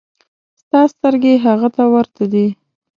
ستا 0.61 0.81
سترګې 0.93 1.33
هغه 1.45 1.69
ته 1.75 1.83
ورته 1.93 2.23
دي. 2.31 2.47